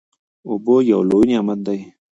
اوبه 0.47 0.75
یو 0.91 1.01
لوی 1.09 1.25
نعمت 1.29 1.59
دی. 1.65 1.79